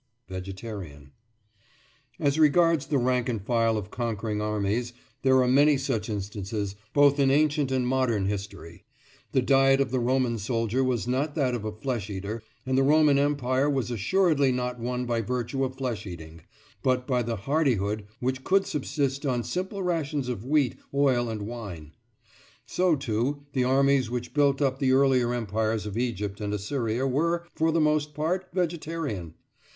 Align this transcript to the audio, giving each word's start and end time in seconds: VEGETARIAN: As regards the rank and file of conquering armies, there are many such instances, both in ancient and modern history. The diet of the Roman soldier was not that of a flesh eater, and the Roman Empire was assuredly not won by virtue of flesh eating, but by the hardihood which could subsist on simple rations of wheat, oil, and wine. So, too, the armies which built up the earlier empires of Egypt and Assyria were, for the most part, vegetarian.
VEGETARIAN: 0.29 1.11
As 2.19 2.39
regards 2.39 2.87
the 2.87 2.97
rank 2.97 3.29
and 3.29 3.39
file 3.39 3.77
of 3.77 3.91
conquering 3.91 4.41
armies, 4.41 4.93
there 5.21 5.39
are 5.43 5.47
many 5.47 5.77
such 5.77 6.09
instances, 6.09 6.73
both 6.91 7.19
in 7.19 7.29
ancient 7.29 7.71
and 7.71 7.85
modern 7.87 8.25
history. 8.25 8.83
The 9.31 9.43
diet 9.43 9.79
of 9.79 9.91
the 9.91 9.99
Roman 9.99 10.39
soldier 10.39 10.83
was 10.83 11.07
not 11.07 11.35
that 11.35 11.53
of 11.53 11.65
a 11.65 11.71
flesh 11.71 12.09
eater, 12.09 12.41
and 12.65 12.75
the 12.79 12.81
Roman 12.81 13.19
Empire 13.19 13.69
was 13.69 13.91
assuredly 13.91 14.51
not 14.51 14.79
won 14.79 15.05
by 15.05 15.21
virtue 15.21 15.63
of 15.63 15.75
flesh 15.75 16.07
eating, 16.07 16.41
but 16.81 17.05
by 17.05 17.21
the 17.21 17.35
hardihood 17.35 18.05
which 18.19 18.43
could 18.43 18.65
subsist 18.65 19.23
on 19.23 19.43
simple 19.43 19.83
rations 19.83 20.29
of 20.29 20.43
wheat, 20.43 20.77
oil, 20.95 21.29
and 21.29 21.43
wine. 21.43 21.91
So, 22.65 22.95
too, 22.95 23.43
the 23.53 23.65
armies 23.65 24.09
which 24.09 24.33
built 24.33 24.63
up 24.63 24.79
the 24.79 24.93
earlier 24.93 25.31
empires 25.31 25.85
of 25.85 25.95
Egypt 25.95 26.41
and 26.41 26.55
Assyria 26.55 27.05
were, 27.05 27.45
for 27.53 27.71
the 27.71 27.79
most 27.79 28.15
part, 28.15 28.47
vegetarian. 28.51 29.35